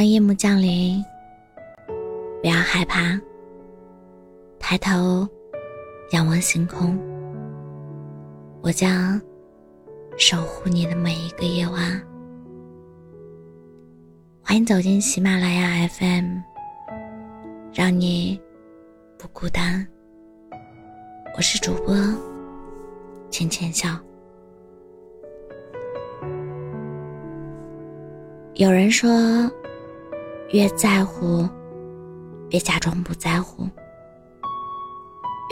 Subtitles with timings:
[0.00, 1.04] 当夜幕降临，
[2.40, 3.20] 不要害怕，
[4.58, 5.28] 抬头
[6.12, 6.98] 仰望星空，
[8.62, 9.20] 我将
[10.16, 12.02] 守护你的每一个夜晚。
[14.40, 16.38] 欢迎走进喜马拉雅 FM，
[17.70, 18.40] 让你
[19.18, 19.86] 不孤单。
[21.36, 21.94] 我是主播
[23.28, 24.00] 浅浅笑。
[28.54, 29.10] 有人说。
[30.52, 31.48] 越在乎，
[32.50, 33.64] 越假装不在乎；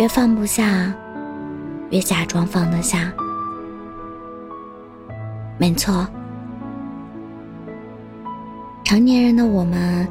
[0.00, 0.92] 越放不下，
[1.90, 3.12] 越假装放得下。
[5.56, 6.04] 没错，
[8.82, 10.08] 成年人的我们，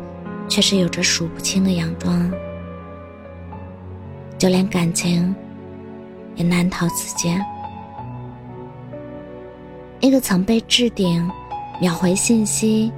[0.48, 2.32] 确实有着数不清的佯装，
[4.38, 5.36] 就连感情
[6.36, 7.44] 也难逃此劫。
[10.00, 11.30] 那个曾被置顶、
[11.82, 12.90] 秒回信息。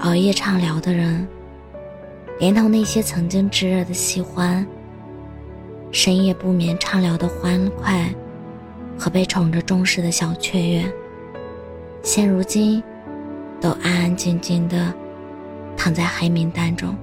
[0.00, 1.26] 熬夜畅聊的人，
[2.38, 4.64] 连同那些曾经炙热的喜欢、
[5.90, 8.08] 深夜不眠畅聊的欢快
[8.96, 10.84] 和被宠着重视的小雀跃，
[12.00, 12.80] 现如今
[13.60, 14.94] 都安安静静的
[15.76, 16.96] 躺在黑名单中。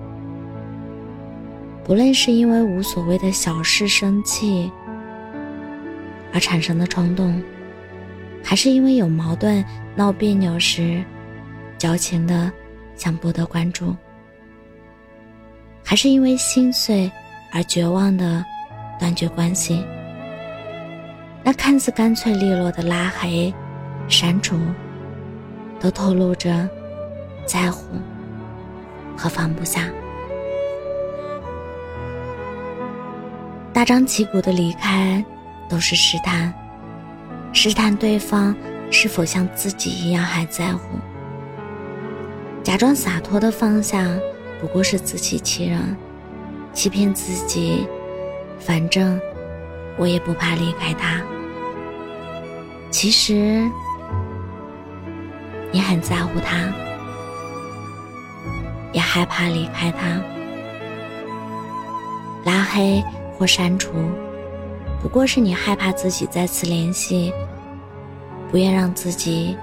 [1.83, 4.71] 不论是因为无所谓的小事生气
[6.33, 7.43] 而产生的冲动，
[8.41, 9.63] 还是因为有矛盾
[9.97, 11.03] 闹别扭时
[11.77, 12.49] 矫情的。
[12.95, 13.95] 想博得关注，
[15.83, 17.11] 还是因为心碎
[17.51, 18.43] 而绝望的
[18.99, 19.85] 断绝关系？
[21.43, 23.53] 那看似干脆利落的拉黑、
[24.07, 24.57] 删除，
[25.79, 26.67] 都透露着
[27.45, 27.85] 在乎
[29.15, 29.89] 和放不下。
[33.71, 35.23] 大张旗鼓的离开，
[35.69, 36.51] 都是试探，
[37.53, 38.55] 试探对方
[38.89, 40.97] 是否像自己一样还在乎。
[42.65, 44.09] 假装洒脱的放下，
[44.59, 45.95] 不过是自欺欺人，
[46.73, 47.87] 欺骗自己。
[48.59, 49.21] 反正
[49.97, 51.21] 我也不怕离开他。
[52.89, 53.69] 其实
[55.71, 56.73] 你很在乎他，
[58.91, 60.19] 也害怕离开他。
[62.45, 63.03] 拉黑
[63.37, 63.93] 或删除，
[65.03, 67.31] 不过是你害怕自己再次联系，
[68.49, 69.55] 不愿让自己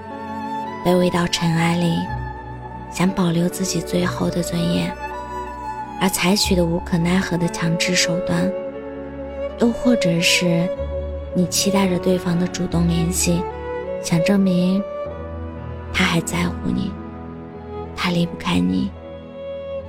[0.85, 1.97] 卑微到尘埃里。
[2.93, 4.95] 想保留自己最后的尊严，
[5.99, 8.51] 而采取的无可奈何的强制手段，
[9.59, 10.69] 又或者是
[11.35, 13.41] 你期待着对方的主动联系，
[14.03, 14.81] 想证明
[15.91, 16.91] 他还在乎你，
[17.95, 18.91] 他离不开你，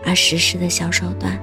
[0.07, 1.39] 而实施的小手段。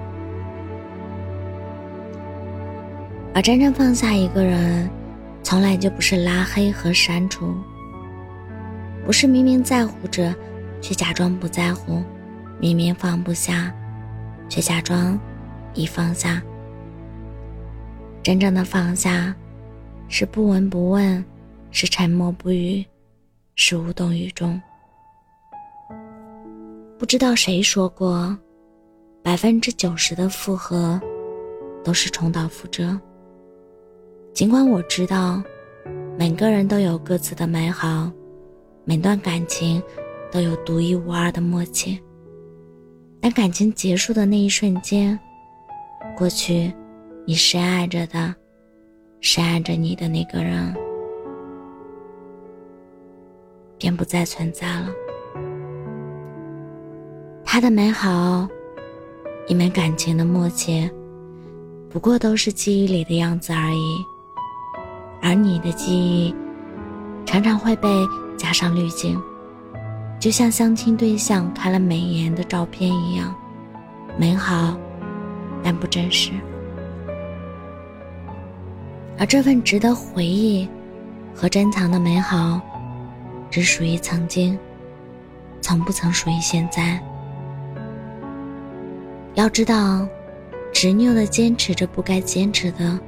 [3.33, 4.89] 而真正放下一个人，
[5.44, 7.53] 从来就不是拉黑和删除，
[9.05, 10.33] 不是明明在乎着。
[10.81, 12.03] 却假装不在乎，
[12.59, 13.74] 明明放不下，
[14.50, 15.18] 却假装
[15.74, 16.42] 已放下。
[18.24, 19.34] 真正的放下，
[20.09, 21.24] 是不闻不问，
[21.69, 22.86] 是沉默不语，
[23.56, 24.59] 是无动于衷。
[27.00, 28.38] 不知道谁说过，
[29.24, 31.00] 百分之九十的复合
[31.84, 33.00] 都是重蹈覆辙。
[34.34, 35.42] 尽管我知道，
[36.18, 38.12] 每个人都有各自的美好，
[38.86, 39.81] 每段感情。
[40.31, 42.02] 都有独一无二的默契。
[43.19, 45.19] 当感情结束的那一瞬间，
[46.18, 46.74] 过去
[47.25, 48.34] 你深爱着的、
[49.19, 50.74] 深爱着你的那个人，
[53.78, 54.88] 便不再存在了。
[57.44, 58.48] 他的美好，
[59.48, 60.90] 你们感情的默契，
[61.90, 63.98] 不过都是记忆里的样子而已。
[65.22, 66.34] 而你的记忆，
[67.25, 67.88] 常常会被
[68.36, 69.22] 加上滤镜。
[70.21, 73.33] 就像相亲对象开了美颜的照片一样，
[74.19, 74.77] 美好，
[75.63, 76.31] 但不真实。
[79.17, 80.69] 而这份值得回忆
[81.33, 82.61] 和珍藏的美好，
[83.49, 84.55] 只属于曾经，
[85.59, 87.01] 从不曾属于现在。
[89.33, 90.07] 要知道，
[90.71, 93.00] 执拗的坚持着不该坚持的，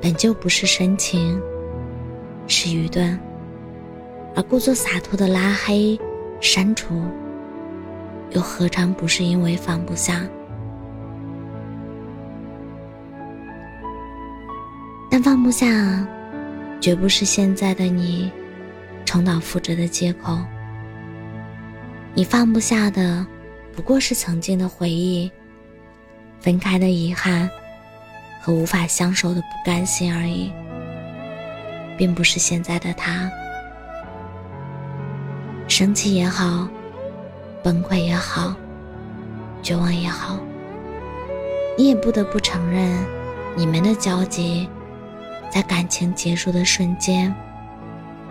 [0.00, 1.38] 本就不是深情，
[2.46, 3.20] 是愚钝。
[4.34, 5.98] 而故作洒脱的拉黑、
[6.40, 7.02] 删除，
[8.30, 10.22] 又何尝不是因为放不下？
[15.10, 16.06] 但放不下，
[16.80, 18.32] 绝不是现在的你
[19.04, 20.38] 重蹈覆辙的借口。
[22.14, 23.26] 你放不下的，
[23.76, 25.30] 不过是曾经的回忆、
[26.40, 27.48] 分开的遗憾
[28.40, 30.50] 和无法相守的不甘心而已，
[31.98, 33.30] 并不是现在的他。
[35.74, 36.68] 生气也好，
[37.62, 38.54] 崩溃也好，
[39.62, 40.38] 绝望也好，
[41.78, 42.94] 你也不得不承认，
[43.56, 44.68] 你们的交集，
[45.50, 47.34] 在感情结束的瞬间，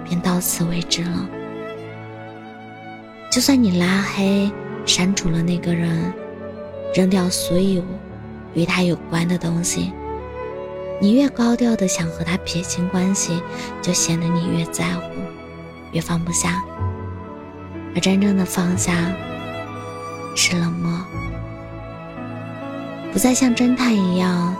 [0.07, 1.27] 便到此为止了。
[3.31, 4.51] 就算你拉黑、
[4.85, 6.13] 删除了那个人，
[6.93, 7.83] 扔掉所有
[8.53, 9.91] 与他有关的东西，
[11.01, 13.41] 你越高调的想和他撇清关系，
[13.81, 15.15] 就显得你越在乎，
[15.91, 16.63] 越放不下。
[17.93, 18.93] 而真正的放下，
[20.35, 20.91] 是冷漠，
[23.11, 24.55] 不再像侦探一样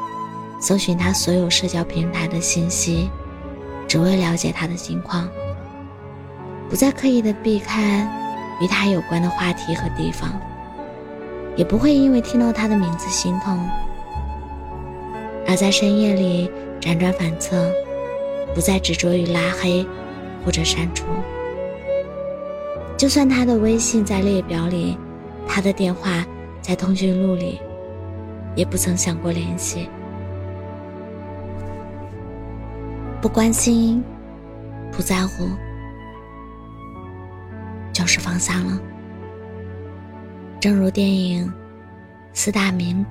[0.60, 3.10] 搜寻他所有社交平台的信息，
[3.88, 5.25] 只为了解他的近况；
[6.69, 8.06] 不再刻意的避开
[8.60, 10.30] 与他有关的话题和地方，
[11.56, 13.57] 也不会因为听到他的名字心痛，
[15.48, 16.51] 而在深夜里
[16.81, 17.72] 辗转反侧，
[18.54, 19.88] 不再执着于拉黑
[20.44, 21.06] 或者删除。
[23.01, 24.95] 就算他的微信在列表里，
[25.48, 26.24] 他的电话
[26.62, 27.59] 在通讯录里，
[28.56, 29.89] 也不曾想过联系。
[33.19, 34.03] 不关心，
[34.92, 35.50] 不在乎，
[37.92, 38.80] 就是放下了。
[40.59, 41.51] 正如电影
[42.33, 43.04] 四大名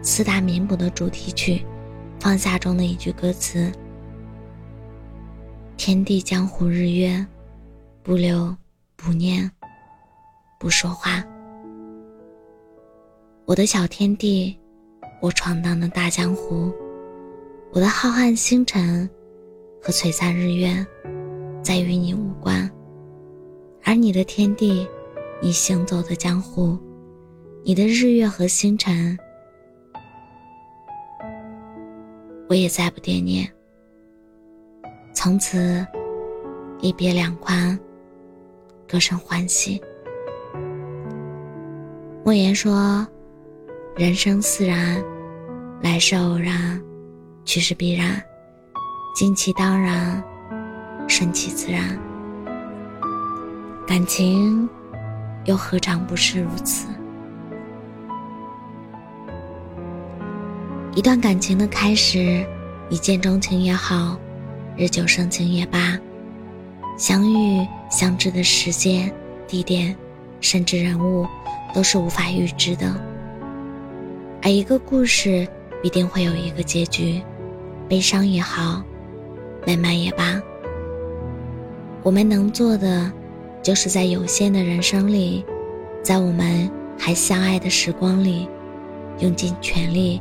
[0.00, 1.54] 四大名捕的主题曲
[2.20, 3.68] 《放下》中的一句歌词
[5.76, 7.26] ：“天地江湖日月，
[8.04, 8.56] 不留。”
[9.00, 9.48] 不念，
[10.58, 11.24] 不说话。
[13.46, 14.58] 我的小天地，
[15.22, 16.72] 我闯荡的大江湖，
[17.72, 19.08] 我的浩瀚星辰
[19.80, 20.84] 和璀璨日月，
[21.62, 22.68] 再与你无关。
[23.84, 24.86] 而你的天地，
[25.40, 26.76] 你行走的江湖，
[27.64, 29.16] 你的日月和星辰，
[32.48, 33.48] 我也再不惦念。
[35.14, 35.86] 从此，
[36.80, 37.78] 一别两宽。
[38.88, 39.78] 歌声欢喜。
[42.24, 43.06] 莫言说
[43.94, 45.04] ：“人生自然，
[45.82, 46.82] 来是偶然，
[47.44, 48.22] 去是必然，
[49.14, 50.22] 尽其当然，
[51.06, 51.98] 顺其自然。
[53.86, 54.66] 感情
[55.44, 56.86] 又何尝不是如此？
[60.94, 62.42] 一段感情的开始，
[62.88, 64.18] 一见钟情也好，
[64.78, 65.98] 日久生情也罢。”
[66.98, 69.10] 相遇、相知的时间、
[69.46, 69.96] 地点，
[70.40, 71.24] 甚至人物，
[71.72, 72.92] 都是无法预知的。
[74.42, 75.46] 而一个故事
[75.80, 77.22] 必定会有一个结局，
[77.88, 78.82] 悲伤也好，
[79.64, 80.42] 美满也罢。
[82.02, 83.12] 我们能做的，
[83.62, 85.44] 就是在有限的人生里，
[86.02, 86.68] 在我们
[86.98, 88.48] 还相爱的时光里，
[89.20, 90.20] 用尽全力，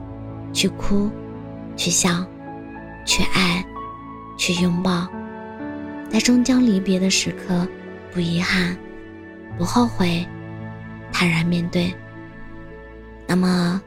[0.54, 1.10] 去哭，
[1.76, 2.24] 去笑，
[3.04, 3.66] 去爱，
[4.38, 5.08] 去拥抱。
[6.10, 7.68] 在终将离别的时刻，
[8.12, 8.76] 不遗憾，
[9.58, 10.26] 不后悔，
[11.12, 11.94] 坦然面对。
[13.28, 13.82] 那么，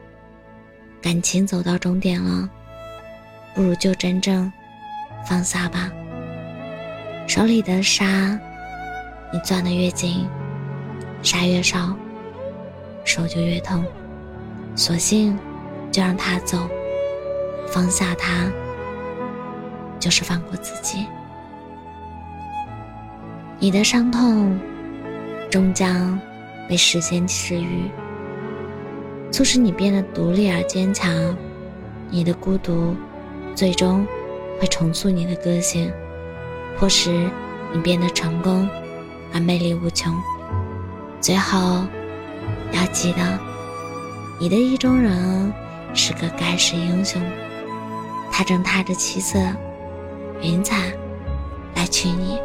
[1.01, 2.49] 感情走到终点了，
[3.55, 4.51] 不如就真正
[5.27, 5.91] 放下吧。
[7.27, 8.39] 手里的沙，
[9.33, 10.27] 你攥得越紧，
[11.23, 11.95] 沙越少，
[13.03, 13.83] 手就越痛。
[14.75, 15.37] 索性
[15.91, 16.69] 就让它走，
[17.67, 18.49] 放下它，
[19.99, 21.05] 就是放过自己。
[23.63, 24.59] 你的伤痛，
[25.51, 26.19] 终将
[26.67, 27.91] 被时间治愈，
[29.31, 31.13] 促使你变得独立而坚强。
[32.09, 32.95] 你的孤独，
[33.53, 34.03] 最终
[34.59, 35.93] 会重塑你的个性，
[36.75, 37.29] 迫使
[37.71, 38.67] 你变得成功
[39.31, 40.11] 而魅力无穷。
[41.19, 41.85] 最后，
[42.71, 43.39] 要记得，
[44.39, 45.53] 你的意中人
[45.93, 47.21] 是个盖世英雄，
[48.31, 49.37] 他正踏着七色
[50.41, 50.91] 云彩
[51.75, 52.39] 来娶你。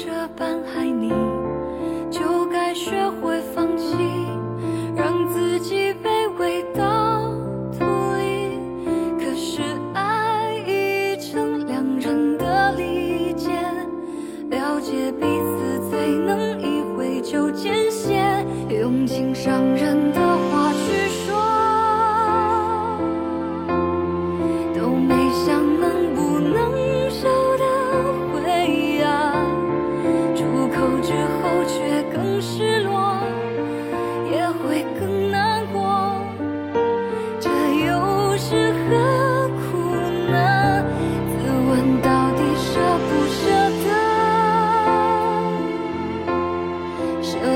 [0.00, 1.10] 这般爱你，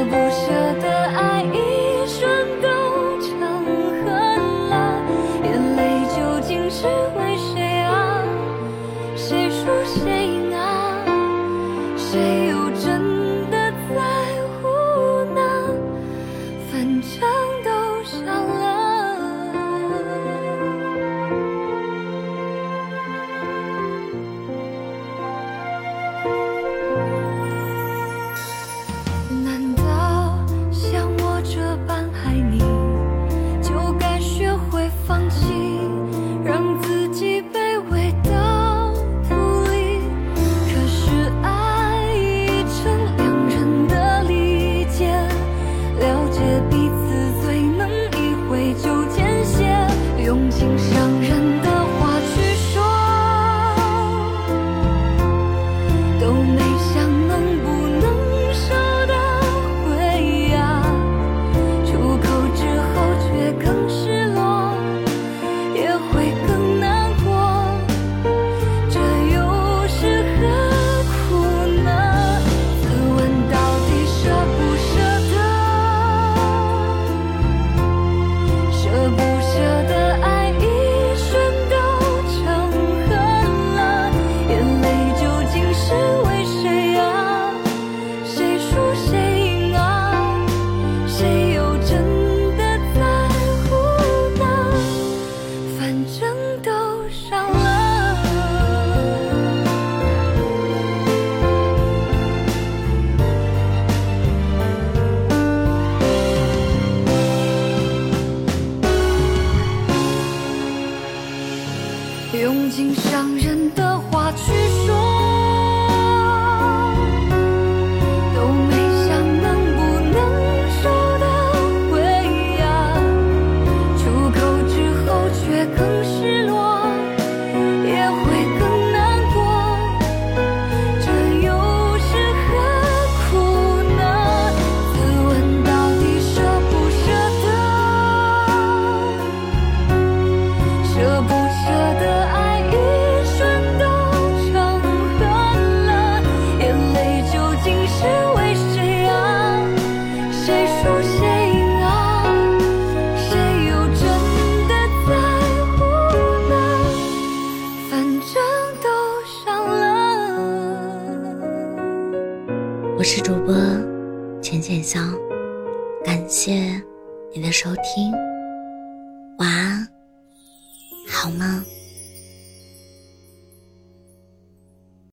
[0.05, 0.62] 不舍